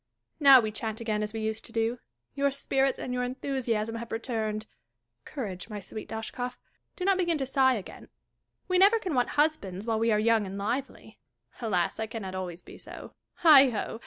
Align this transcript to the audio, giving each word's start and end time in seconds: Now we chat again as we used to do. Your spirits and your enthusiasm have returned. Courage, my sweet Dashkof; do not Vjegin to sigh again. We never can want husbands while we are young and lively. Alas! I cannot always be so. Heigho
Now 0.39 0.59
we 0.59 0.71
chat 0.71 0.99
again 0.99 1.21
as 1.21 1.31
we 1.31 1.41
used 1.41 1.63
to 1.65 1.71
do. 1.71 1.99
Your 2.33 2.49
spirits 2.49 2.97
and 2.97 3.13
your 3.13 3.21
enthusiasm 3.21 3.93
have 3.97 4.11
returned. 4.11 4.65
Courage, 5.25 5.69
my 5.69 5.79
sweet 5.79 6.09
Dashkof; 6.09 6.57
do 6.95 7.05
not 7.05 7.19
Vjegin 7.19 7.37
to 7.37 7.45
sigh 7.45 7.75
again. 7.75 8.09
We 8.67 8.79
never 8.79 8.97
can 8.97 9.13
want 9.13 9.29
husbands 9.37 9.85
while 9.85 9.99
we 9.99 10.11
are 10.11 10.17
young 10.19 10.47
and 10.47 10.57
lively. 10.57 11.19
Alas! 11.61 11.99
I 11.99 12.07
cannot 12.07 12.33
always 12.33 12.63
be 12.63 12.79
so. 12.79 13.13
Heigho 13.43 13.99